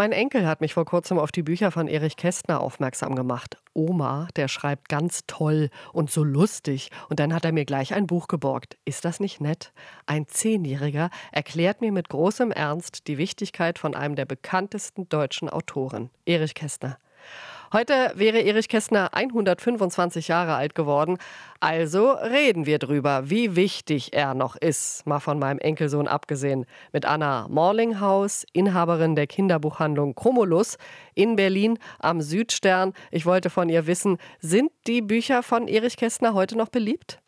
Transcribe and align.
Mein 0.00 0.12
Enkel 0.12 0.46
hat 0.46 0.62
mich 0.62 0.72
vor 0.72 0.86
kurzem 0.86 1.18
auf 1.18 1.30
die 1.30 1.42
Bücher 1.42 1.70
von 1.70 1.86
Erich 1.86 2.16
Kästner 2.16 2.62
aufmerksam 2.62 3.14
gemacht. 3.14 3.58
Oma, 3.74 4.28
der 4.34 4.48
schreibt 4.48 4.88
ganz 4.88 5.24
toll 5.26 5.68
und 5.92 6.10
so 6.10 6.24
lustig. 6.24 6.90
Und 7.10 7.20
dann 7.20 7.34
hat 7.34 7.44
er 7.44 7.52
mir 7.52 7.66
gleich 7.66 7.92
ein 7.92 8.06
Buch 8.06 8.26
geborgt. 8.26 8.78
Ist 8.86 9.04
das 9.04 9.20
nicht 9.20 9.42
nett? 9.42 9.74
Ein 10.06 10.26
Zehnjähriger 10.26 11.10
erklärt 11.32 11.82
mir 11.82 11.92
mit 11.92 12.08
großem 12.08 12.50
Ernst 12.50 13.08
die 13.08 13.18
Wichtigkeit 13.18 13.78
von 13.78 13.94
einem 13.94 14.16
der 14.16 14.24
bekanntesten 14.24 15.06
deutschen 15.10 15.50
Autoren, 15.50 16.08
Erich 16.24 16.54
Kästner. 16.54 16.96
Heute 17.72 18.10
wäre 18.16 18.40
Erich 18.40 18.68
Kästner 18.68 19.14
125 19.14 20.26
Jahre 20.26 20.56
alt 20.56 20.74
geworden. 20.74 21.18
Also 21.60 22.10
reden 22.10 22.66
wir 22.66 22.80
drüber, 22.80 23.30
wie 23.30 23.54
wichtig 23.54 24.12
er 24.12 24.34
noch 24.34 24.56
ist. 24.56 25.06
Mal 25.06 25.20
von 25.20 25.38
meinem 25.38 25.60
Enkelsohn 25.60 26.08
abgesehen. 26.08 26.66
Mit 26.92 27.04
Anna 27.04 27.46
Morlinghaus, 27.48 28.44
Inhaberin 28.52 29.14
der 29.14 29.28
Kinderbuchhandlung 29.28 30.16
Chromolus 30.16 30.78
in 31.14 31.36
Berlin 31.36 31.78
am 32.00 32.20
Südstern. 32.20 32.92
Ich 33.12 33.24
wollte 33.24 33.50
von 33.50 33.68
ihr 33.68 33.86
wissen, 33.86 34.18
sind 34.40 34.72
die 34.88 35.00
Bücher 35.00 35.44
von 35.44 35.68
Erich 35.68 35.96
Kästner 35.96 36.34
heute 36.34 36.58
noch 36.58 36.70
beliebt? 36.70 37.20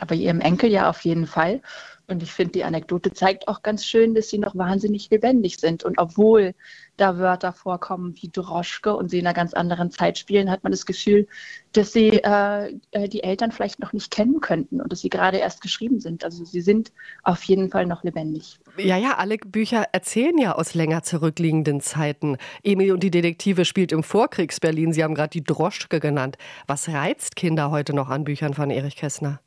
Aber 0.00 0.16
ihrem 0.16 0.40
Enkel 0.40 0.72
ja 0.72 0.90
auf 0.90 1.02
jeden 1.02 1.28
Fall. 1.28 1.60
Und 2.06 2.22
ich 2.22 2.32
finde, 2.32 2.52
die 2.52 2.64
Anekdote 2.64 3.12
zeigt 3.12 3.48
auch 3.48 3.62
ganz 3.62 3.84
schön, 3.84 4.14
dass 4.14 4.28
sie 4.28 4.38
noch 4.38 4.54
wahnsinnig 4.54 5.08
lebendig 5.10 5.58
sind. 5.58 5.84
Und 5.84 5.98
obwohl 5.98 6.54
da 6.96 7.18
Wörter 7.18 7.52
vorkommen 7.52 8.14
wie 8.20 8.28
Droschke 8.28 8.94
und 8.94 9.10
sie 9.10 9.18
in 9.18 9.26
einer 9.26 9.34
ganz 9.34 9.54
anderen 9.54 9.90
Zeit 9.90 10.18
spielen, 10.18 10.50
hat 10.50 10.62
man 10.62 10.72
das 10.72 10.86
Gefühl, 10.86 11.26
dass 11.72 11.92
sie 11.92 12.10
äh, 12.10 12.78
äh, 12.92 13.08
die 13.08 13.22
Eltern 13.22 13.52
vielleicht 13.52 13.80
noch 13.80 13.92
nicht 13.92 14.10
kennen 14.10 14.40
könnten 14.40 14.80
und 14.80 14.92
dass 14.92 15.00
sie 15.00 15.08
gerade 15.08 15.38
erst 15.38 15.60
geschrieben 15.60 15.98
sind. 15.98 16.24
Also 16.24 16.44
sie 16.44 16.60
sind 16.60 16.92
auf 17.22 17.42
jeden 17.44 17.70
Fall 17.70 17.86
noch 17.86 18.04
lebendig. 18.04 18.58
Ja, 18.76 18.96
ja, 18.96 19.16
alle 19.16 19.38
Bücher 19.38 19.86
erzählen 19.92 20.36
ja 20.38 20.54
aus 20.54 20.74
länger 20.74 21.02
zurückliegenden 21.02 21.80
Zeiten. 21.80 22.36
Emil 22.62 22.92
und 22.92 23.02
die 23.02 23.10
Detektive 23.10 23.64
spielt 23.64 23.92
im 23.92 24.02
Vorkriegs-Berlin. 24.02 24.92
Sie 24.92 25.02
haben 25.02 25.14
gerade 25.14 25.30
die 25.30 25.44
Droschke 25.44 26.00
genannt. 26.00 26.36
Was 26.66 26.88
reizt 26.88 27.34
Kinder 27.34 27.70
heute 27.70 27.94
noch 27.94 28.08
an 28.08 28.24
Büchern 28.24 28.54
von 28.54 28.70
Erich 28.70 28.96
Kästner? 28.96 29.40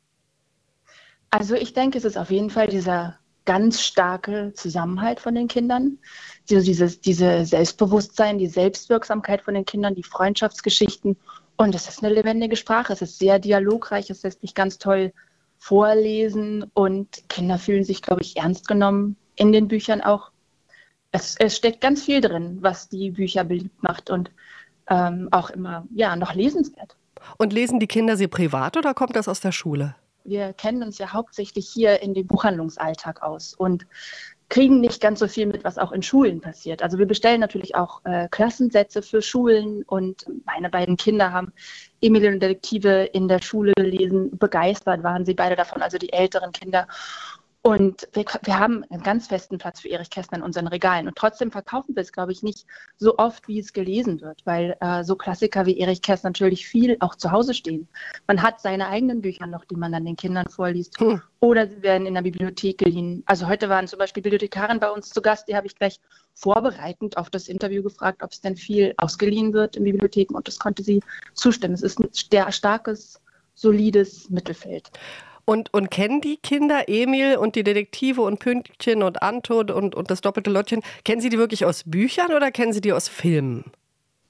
Also 1.30 1.54
ich 1.54 1.72
denke, 1.74 1.98
es 1.98 2.04
ist 2.04 2.16
auf 2.16 2.30
jeden 2.30 2.50
Fall 2.50 2.68
dieser 2.68 3.18
ganz 3.44 3.80
starke 3.80 4.52
Zusammenhalt 4.54 5.20
von 5.20 5.34
den 5.34 5.48
Kindern, 5.48 5.98
dieses, 6.50 7.00
diese 7.00 7.46
Selbstbewusstsein, 7.46 8.38
die 8.38 8.46
Selbstwirksamkeit 8.46 9.40
von 9.42 9.54
den 9.54 9.64
Kindern, 9.64 9.94
die 9.94 10.02
Freundschaftsgeschichten. 10.02 11.16
Und 11.56 11.74
es 11.74 11.88
ist 11.88 12.04
eine 12.04 12.12
lebendige 12.12 12.56
Sprache, 12.56 12.92
es 12.92 13.02
ist 13.02 13.18
sehr 13.18 13.38
dialogreich, 13.38 14.10
es 14.10 14.22
lässt 14.22 14.42
sich 14.42 14.54
ganz 14.54 14.78
toll 14.78 15.12
vorlesen 15.58 16.70
und 16.74 17.28
Kinder 17.28 17.58
fühlen 17.58 17.84
sich, 17.84 18.02
glaube 18.02 18.22
ich, 18.22 18.36
ernst 18.36 18.68
genommen 18.68 19.16
in 19.34 19.52
den 19.52 19.66
Büchern 19.66 20.02
auch. 20.02 20.30
Es, 21.10 21.34
es 21.38 21.56
steckt 21.56 21.80
ganz 21.80 22.04
viel 22.04 22.20
drin, 22.20 22.58
was 22.60 22.88
die 22.88 23.10
Bücher 23.10 23.44
beliebt 23.44 23.82
macht 23.82 24.10
und 24.10 24.30
ähm, 24.88 25.28
auch 25.30 25.50
immer 25.50 25.86
ja, 25.94 26.16
noch 26.16 26.34
lesenswert. 26.34 26.96
Und 27.38 27.52
lesen 27.52 27.80
die 27.80 27.86
Kinder 27.86 28.16
sie 28.16 28.28
privat 28.28 28.76
oder 28.76 28.94
kommt 28.94 29.16
das 29.16 29.26
aus 29.26 29.40
der 29.40 29.52
Schule? 29.52 29.96
Wir 30.28 30.52
kennen 30.52 30.82
uns 30.82 30.98
ja 30.98 31.12
hauptsächlich 31.12 31.68
hier 31.68 32.02
in 32.02 32.14
dem 32.14 32.26
Buchhandlungsalltag 32.26 33.22
aus 33.22 33.54
und 33.54 33.86
kriegen 34.48 34.80
nicht 34.80 35.00
ganz 35.00 35.18
so 35.18 35.28
viel 35.28 35.46
mit, 35.46 35.64
was 35.64 35.76
auch 35.76 35.92
in 35.92 36.02
Schulen 36.02 36.40
passiert. 36.40 36.82
Also 36.82 36.98
wir 36.98 37.06
bestellen 37.06 37.40
natürlich 37.40 37.74
auch 37.74 38.00
äh, 38.04 38.28
Klassensätze 38.30 39.02
für 39.02 39.20
Schulen 39.20 39.82
und 39.82 40.26
meine 40.46 40.70
beiden 40.70 40.96
Kinder 40.96 41.32
haben 41.32 41.52
Emilien 42.00 42.34
und 42.34 42.40
Detektive 42.40 43.04
in 43.12 43.28
der 43.28 43.42
Schule 43.42 43.72
gelesen. 43.76 44.38
Begeistert 44.38 45.02
waren 45.02 45.26
sie 45.26 45.34
beide 45.34 45.56
davon, 45.56 45.82
also 45.82 45.98
die 45.98 46.12
älteren 46.12 46.52
Kinder. 46.52 46.86
Und 47.62 48.08
wir, 48.12 48.24
wir, 48.44 48.58
haben 48.58 48.84
einen 48.88 49.02
ganz 49.02 49.26
festen 49.26 49.58
Platz 49.58 49.80
für 49.80 49.88
Erich 49.88 50.10
Kästner 50.10 50.38
in 50.38 50.44
unseren 50.44 50.68
Regalen. 50.68 51.08
Und 51.08 51.16
trotzdem 51.16 51.50
verkaufen 51.50 51.94
wir 51.96 52.02
es, 52.02 52.12
glaube 52.12 52.30
ich, 52.30 52.42
nicht 52.42 52.66
so 52.96 53.18
oft, 53.18 53.48
wie 53.48 53.58
es 53.58 53.72
gelesen 53.72 54.20
wird, 54.20 54.40
weil 54.46 54.76
äh, 54.80 55.02
so 55.02 55.16
Klassiker 55.16 55.66
wie 55.66 55.78
Erich 55.78 56.00
Kästner 56.00 56.30
natürlich 56.30 56.68
viel 56.68 56.96
auch 57.00 57.16
zu 57.16 57.32
Hause 57.32 57.54
stehen. 57.54 57.88
Man 58.28 58.42
hat 58.42 58.60
seine 58.60 58.88
eigenen 58.88 59.22
Bücher 59.22 59.46
noch, 59.46 59.64
die 59.64 59.74
man 59.74 59.92
dann 59.92 60.04
den 60.04 60.16
Kindern 60.16 60.48
vorliest. 60.48 60.98
Hm. 61.00 61.20
Oder 61.40 61.66
sie 61.66 61.82
werden 61.82 62.06
in 62.06 62.14
der 62.14 62.22
Bibliothek 62.22 62.78
geliehen. 62.78 63.24
Also 63.26 63.48
heute 63.48 63.68
waren 63.68 63.88
zum 63.88 63.98
Beispiel 63.98 64.22
Bibliothekarin 64.22 64.78
bei 64.78 64.90
uns 64.90 65.10
zu 65.10 65.20
Gast, 65.20 65.48
die 65.48 65.56
habe 65.56 65.66
ich 65.66 65.74
gleich 65.74 66.00
vorbereitend 66.34 67.16
auf 67.16 67.28
das 67.28 67.48
Interview 67.48 67.82
gefragt, 67.82 68.22
ob 68.22 68.30
es 68.30 68.40
denn 68.40 68.56
viel 68.56 68.94
ausgeliehen 68.98 69.52
wird 69.52 69.76
in 69.76 69.84
Bibliotheken. 69.84 70.36
Und 70.36 70.46
das 70.46 70.60
konnte 70.60 70.84
sie 70.84 71.02
zustimmen. 71.34 71.74
Es 71.74 71.82
ist 71.82 71.98
ein 71.98 72.08
sehr 72.12 72.50
starkes, 72.52 73.20
solides 73.54 74.30
Mittelfeld. 74.30 74.90
Und, 75.48 75.72
und 75.72 75.90
kennen 75.90 76.20
die 76.20 76.36
Kinder 76.36 76.90
Emil 76.90 77.38
und 77.38 77.56
die 77.56 77.64
Detektive 77.64 78.20
und 78.20 78.38
Pünktchen 78.38 79.02
und 79.02 79.22
Anton 79.22 79.70
und, 79.70 79.94
und 79.94 80.10
das 80.10 80.20
doppelte 80.20 80.50
Lottchen, 80.50 80.82
kennen 81.06 81.22
sie 81.22 81.30
die 81.30 81.38
wirklich 81.38 81.64
aus 81.64 81.84
Büchern 81.86 82.34
oder 82.34 82.50
kennen 82.50 82.74
sie 82.74 82.82
die 82.82 82.92
aus 82.92 83.08
Filmen? 83.08 83.64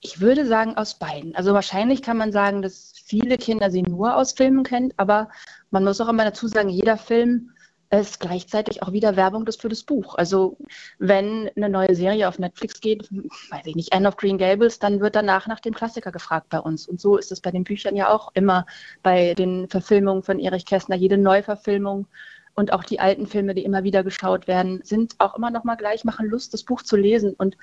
Ich 0.01 0.21
würde 0.21 0.47
sagen 0.47 0.77
aus 0.77 0.97
beiden. 0.97 1.35
Also 1.35 1.55
wahrscheinlich 1.55 2.03
kann 2.03 2.19
man 2.19 2.31
sagen, 2.31 2.63
dass 2.63 2.93
viele 3.05 3.37
Kinder 3.37 3.69
sie 3.73 3.83
nur 3.83 4.15
aus 4.15 4.31
Filmen 4.31 4.63
kennen, 4.63 4.95
aber 4.97 5.29
man 5.73 5.83
muss 5.83 6.01
auch 6.01 6.09
immer 6.09 6.23
dazu 6.23 6.47
sagen, 6.47 6.69
jeder 6.69 6.97
Film 6.97 7.51
ist 7.91 8.21
gleichzeitig 8.21 8.83
auch 8.83 8.93
wieder 8.93 9.17
Werbung 9.17 9.47
für 9.59 9.69
das 9.69 9.83
Buch. 9.83 10.15
Also 10.17 10.59
wenn 10.99 11.51
eine 11.57 11.69
neue 11.69 11.95
Serie 11.95 12.29
auf 12.29 12.39
Netflix 12.39 12.81
geht, 12.81 13.09
weiß 13.11 13.65
ich 13.65 13.77
nicht, 13.77 13.93
End 13.93 14.07
of 14.07 14.17
Green 14.17 14.39
Gables, 14.39 14.79
dann 14.79 15.01
wird 15.01 15.17
danach 15.17 15.47
nach 15.47 15.61
dem 15.61 15.75
Klassiker 15.75 16.13
gefragt 16.13 16.49
bei 16.51 16.61
uns. 16.61 16.87
Und 16.87 17.01
so 17.01 17.17
ist 17.17 17.33
es 17.33 17.41
bei 17.41 17.51
den 17.51 17.65
Büchern 17.65 17.97
ja 17.97 18.11
auch 18.11 18.31
immer 18.35 18.67
bei 19.03 19.35
den 19.35 19.69
Verfilmungen 19.69 20.23
von 20.23 20.39
Erich 20.39 20.67
Kästner. 20.67 20.97
Jede 20.97 21.17
Neuverfilmung 21.17 22.07
und 22.55 22.73
auch 22.73 22.85
die 22.85 23.01
alten 23.01 23.27
Filme, 23.27 23.55
die 23.55 23.65
immer 23.65 23.85
wieder 23.85 24.03
geschaut 24.03 24.49
werden, 24.49 24.81
sind 24.83 25.15
auch 25.19 25.37
immer 25.37 25.51
noch 25.51 25.65
mal 25.65 25.77
gleich, 25.77 26.05
machen 26.05 26.27
Lust, 26.27 26.53
das 26.53 26.65
Buch 26.65 26.83
zu 26.83 26.97
lesen 26.97 27.35
und 27.39 27.57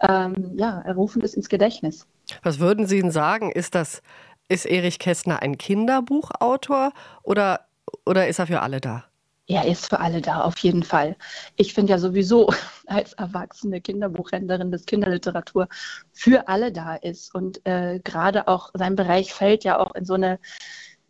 ähm, 0.00 0.52
ja, 0.56 0.80
rufen 0.92 1.22
es 1.22 1.34
ins 1.34 1.48
Gedächtnis. 1.48 2.06
Was 2.42 2.58
würden 2.58 2.86
Sie 2.86 3.00
denn 3.00 3.12
sagen? 3.12 3.52
Ist 3.52 3.74
das, 3.74 4.02
ist 4.48 4.66
Erich 4.66 4.98
Kästner 4.98 5.40
ein 5.40 5.56
Kinderbuchautor 5.56 6.92
oder, 7.22 7.66
oder 8.04 8.26
ist 8.26 8.40
er 8.40 8.48
für 8.48 8.60
alle 8.60 8.80
da? 8.80 9.04
Er 9.50 9.64
ist 9.66 9.88
für 9.88 9.98
alle 9.98 10.20
da, 10.20 10.42
auf 10.42 10.58
jeden 10.58 10.84
Fall. 10.84 11.16
Ich 11.56 11.74
finde 11.74 11.90
ja 11.90 11.98
sowieso 11.98 12.50
als 12.86 13.14
erwachsene 13.14 13.80
Kinderbuchhändlerin, 13.80 14.70
dass 14.70 14.86
Kinderliteratur 14.86 15.66
für 16.12 16.46
alle 16.46 16.70
da 16.70 16.94
ist. 16.94 17.34
Und 17.34 17.60
äh, 17.66 17.98
gerade 17.98 18.46
auch 18.46 18.70
sein 18.74 18.94
Bereich 18.94 19.34
fällt 19.34 19.64
ja 19.64 19.80
auch 19.80 19.92
in 19.96 20.04
so 20.04 20.14
eine, 20.14 20.38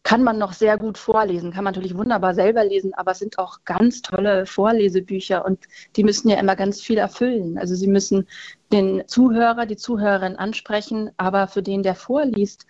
kann 0.05 0.23
man 0.23 0.39
noch 0.39 0.55
sehr 0.55 0.79
gut 0.79 0.97
vorlesen, 0.97 1.53
kann 1.53 1.65
man 1.65 1.75
natürlich 1.75 1.99
wunderbar 1.99 2.35
selber 2.35 2.65
lesen, 2.65 2.95
aber 2.95 3.11
es 3.11 3.19
sind 3.19 3.39
auch 3.39 3.59
ganz 3.67 4.01
tolle 4.01 4.47
Vorlesebücher 4.47 5.45
und 5.45 5.67
die 5.97 6.05
müssen 6.05 6.31
ja 6.31 6.39
immer 6.39 6.57
ganz 6.57 6.81
viel 6.81 6.97
erfüllen. 6.97 7.59
Also 7.59 7.75
sie 7.75 7.89
müssen 7.89 8.27
den 8.73 9.07
Zuhörer, 9.07 9.67
die 9.67 9.77
Zuhörerin 9.77 10.37
ansprechen, 10.37 11.11
aber 11.19 11.47
für 11.47 11.63
den, 11.63 11.83
der 11.83 11.95
vorliest, 11.95 12.65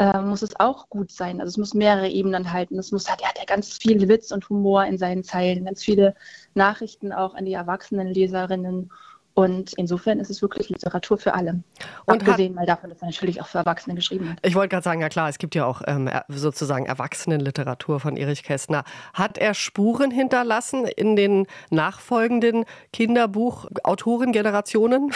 äh, 0.00 0.20
muss 0.22 0.40
es 0.40 0.58
auch 0.58 0.88
gut 0.88 1.12
sein. 1.12 1.40
Also 1.40 1.50
es 1.50 1.58
muss 1.58 1.74
mehrere 1.74 2.08
Ebenen 2.08 2.50
halten. 2.52 2.78
Es 2.78 2.90
muss, 2.90 3.10
hat, 3.10 3.20
er 3.20 3.28
hat 3.28 3.38
ja 3.38 3.44
ganz 3.44 3.76
viel 3.76 4.08
Witz 4.08 4.32
und 4.32 4.48
Humor 4.48 4.86
in 4.86 4.96
seinen 4.96 5.22
Zeilen, 5.22 5.66
ganz 5.66 5.84
viele 5.84 6.14
Nachrichten 6.54 7.12
auch 7.12 7.34
an 7.34 7.44
die 7.44 7.52
erwachsenen 7.52 8.08
Leserinnen. 8.08 8.90
Und 9.34 9.74
insofern 9.74 10.18
ist 10.18 10.30
es 10.30 10.40
wirklich 10.40 10.70
Literatur 10.70 11.18
für 11.18 11.34
alle. 11.34 11.62
Und 12.06 12.22
Abgesehen 12.22 12.54
mal 12.54 12.64
davon, 12.64 12.88
dass 12.88 13.02
er 13.02 13.08
natürlich 13.08 13.42
auch 13.42 13.46
für 13.46 13.58
Erwachsene 13.58 13.94
geschrieben 13.94 14.30
hat. 14.30 14.38
Ich 14.42 14.54
wollte 14.54 14.70
gerade 14.70 14.84
sagen, 14.84 15.02
ja 15.02 15.10
klar, 15.10 15.28
es 15.28 15.36
gibt 15.36 15.54
ja 15.54 15.66
auch 15.66 15.82
ähm, 15.86 16.08
sozusagen 16.28 16.86
Erwachsenenliteratur 16.86 18.00
von 18.00 18.16
Erich 18.16 18.42
Kästner. 18.42 18.84
Hat 19.12 19.36
er 19.36 19.52
Spuren 19.52 20.10
hinterlassen 20.10 20.86
in 20.86 21.14
den 21.14 21.46
nachfolgenden 21.70 22.64
Kinderbuchautorengenerationen? 22.94 25.12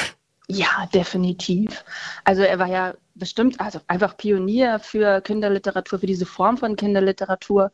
Ja, 0.48 0.86
definitiv. 0.92 1.84
Also 2.24 2.42
er 2.42 2.58
war 2.58 2.68
ja 2.68 2.94
bestimmt, 3.14 3.60
also 3.60 3.80
einfach 3.86 4.16
Pionier 4.16 4.78
für 4.78 5.20
Kinderliteratur, 5.22 5.98
für 5.98 6.06
diese 6.06 6.26
Form 6.26 6.58
von 6.58 6.76
Kinderliteratur 6.76 7.72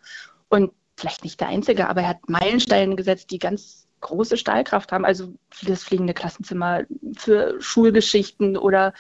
und 0.48 0.72
vielleicht 0.97 1.25
nicht 1.25 1.41
der 1.41 1.48
Einzige, 1.48 1.88
aber 1.88 2.03
er 2.03 2.09
hat 2.09 2.28
Meilensteine 2.28 2.94
gesetzt, 2.94 3.30
die 3.30 3.38
ganz 3.38 3.88
große 4.00 4.36
Stahlkraft 4.36 4.92
haben. 4.92 5.04
Also 5.04 5.34
vieles 5.50 5.82
fliegende 5.82 6.14
Klassenzimmer 6.14 6.82
für 7.16 7.60
Schulgeschichten 7.60 8.56
oder 8.56 8.92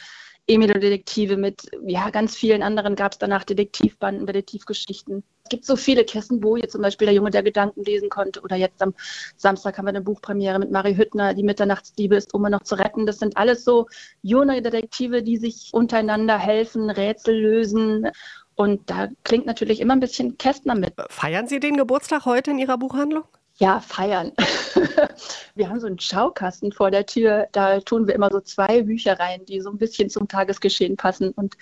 Emil 0.46 0.72
und 0.72 0.82
Detektive 0.82 1.36
mit 1.36 1.70
ja, 1.86 2.10
ganz 2.10 2.34
vielen 2.34 2.62
anderen 2.62 2.96
gab 2.96 3.12
es 3.12 3.18
danach 3.18 3.44
Detektivbanden, 3.44 4.26
Detektivgeschichten. 4.26 5.22
Es 5.50 5.56
gibt 5.56 5.66
so 5.66 5.74
viele 5.74 6.04
Kissen, 6.04 6.44
wo 6.44 6.54
jetzt 6.54 6.70
zum 6.70 6.80
Beispiel 6.80 7.06
der 7.06 7.14
Junge, 7.14 7.32
der 7.32 7.42
Gedanken 7.42 7.82
lesen 7.82 8.08
konnte. 8.08 8.40
Oder 8.42 8.54
jetzt 8.54 8.80
am 8.80 8.94
Samstag 9.36 9.76
haben 9.76 9.86
wir 9.86 9.88
eine 9.88 10.00
Buchpremiere 10.00 10.60
mit 10.60 10.70
Marie 10.70 10.96
Hüttner, 10.96 11.34
die 11.34 11.42
Mitternachtsliebe 11.42 12.14
ist, 12.14 12.32
um 12.34 12.42
noch 12.42 12.62
zu 12.62 12.76
retten. 12.76 13.04
Das 13.04 13.18
sind 13.18 13.36
alles 13.36 13.64
so 13.64 13.88
junge 14.22 14.62
Detektive, 14.62 15.24
die 15.24 15.38
sich 15.38 15.70
untereinander 15.72 16.38
helfen, 16.38 16.88
Rätsel 16.88 17.34
lösen. 17.36 18.06
Und 18.54 18.90
da 18.90 19.08
klingt 19.24 19.46
natürlich 19.46 19.80
immer 19.80 19.94
ein 19.94 19.98
bisschen 19.98 20.38
Kästner 20.38 20.76
mit. 20.76 20.94
Feiern 21.08 21.48
Sie 21.48 21.58
den 21.58 21.76
Geburtstag 21.76 22.26
heute 22.26 22.52
in 22.52 22.58
Ihrer 22.60 22.78
Buchhandlung? 22.78 23.24
Ja, 23.56 23.80
feiern. 23.80 24.30
wir 25.56 25.68
haben 25.68 25.80
so 25.80 25.88
einen 25.88 25.98
Schaukasten 25.98 26.70
vor 26.70 26.92
der 26.92 27.06
Tür. 27.06 27.48
Da 27.50 27.80
tun 27.80 28.06
wir 28.06 28.14
immer 28.14 28.30
so 28.30 28.38
zwei 28.38 28.82
Bücher 28.82 29.18
rein, 29.18 29.44
die 29.46 29.60
so 29.60 29.70
ein 29.70 29.78
bisschen 29.78 30.10
zum 30.10 30.28
Tagesgeschehen 30.28 30.96
passen. 30.96 31.32
Und 31.32 31.56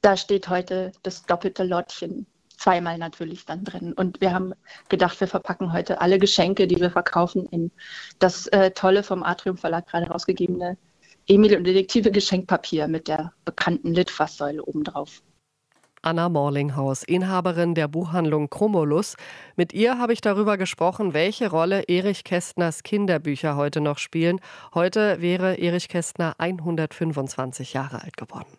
da 0.00 0.16
steht 0.16 0.48
heute 0.48 0.92
das 1.02 1.26
doppelte 1.26 1.64
Lottchen. 1.64 2.28
Zweimal 2.66 2.98
natürlich 2.98 3.44
dann 3.44 3.62
drin. 3.62 3.92
Und 3.92 4.20
wir 4.20 4.34
haben 4.34 4.52
gedacht, 4.88 5.20
wir 5.20 5.28
verpacken 5.28 5.72
heute 5.72 6.00
alle 6.00 6.18
Geschenke, 6.18 6.66
die 6.66 6.80
wir 6.80 6.90
verkaufen, 6.90 7.46
in 7.52 7.70
das 8.18 8.48
äh, 8.48 8.72
tolle 8.72 9.04
vom 9.04 9.22
Atrium 9.22 9.56
Verlag 9.56 9.86
gerade 9.86 10.08
rausgegebene 10.08 10.76
Emil 11.28 11.56
und 11.56 11.62
Detektive 11.62 12.10
Geschenkpapier 12.10 12.88
mit 12.88 13.06
der 13.06 13.32
bekannten 13.44 13.94
Litfaßsäule 13.94 14.64
obendrauf. 14.64 15.22
Anna 16.02 16.28
Morlinghaus, 16.28 17.04
Inhaberin 17.04 17.76
der 17.76 17.86
Buchhandlung 17.86 18.50
Chromolus. 18.50 19.14
Mit 19.54 19.72
ihr 19.72 20.00
habe 20.00 20.12
ich 20.12 20.20
darüber 20.20 20.58
gesprochen, 20.58 21.14
welche 21.14 21.48
Rolle 21.48 21.84
Erich 21.86 22.24
Kästners 22.24 22.82
Kinderbücher 22.82 23.54
heute 23.54 23.80
noch 23.80 23.98
spielen. 23.98 24.40
Heute 24.74 25.20
wäre 25.20 25.54
Erich 25.54 25.86
Kästner 25.86 26.34
125 26.38 27.74
Jahre 27.74 28.02
alt 28.02 28.16
geworden. 28.16 28.58